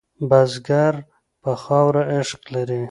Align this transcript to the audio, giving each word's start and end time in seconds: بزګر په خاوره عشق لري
بزګر 0.29 0.93
په 1.41 1.51
خاوره 1.63 2.03
عشق 2.13 2.41
لري 2.53 2.79